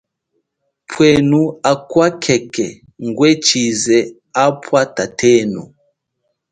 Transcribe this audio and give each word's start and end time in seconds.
Pwenu 0.89 1.41
akwa 1.71 2.07
khekhe 2.23 2.67
ngwe 3.07 3.29
chize 3.45 3.99
apwa 4.45 4.81
tatenu. 4.95 5.61